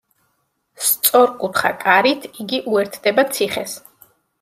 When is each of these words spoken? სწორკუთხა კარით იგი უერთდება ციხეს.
სწორკუთხა 0.85 1.73
კარით 1.85 2.29
იგი 2.33 2.65
უერთდება 2.75 3.31
ციხეს. 3.37 3.83